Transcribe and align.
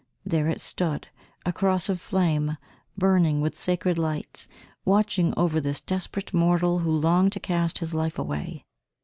There 0.25 0.47
it 0.47 0.61
stood, 0.61 1.09
a 1.45 1.53
cross 1.53 1.87
of 1.87 2.01
flame, 2.01 2.57
burning 2.97 3.39
with 3.39 3.55
sacred 3.55 3.99
light, 3.99 4.47
watching 4.83 5.31
over 5.37 5.61
this 5.61 5.79
desperate 5.79 6.33
mortal 6.33 6.79
who 6.79 6.89
longed 6.91 7.33
to 7.33 7.39
cast 7.39 7.77
his 7.77 7.93
life 7.93 8.17
away. 8.17 8.65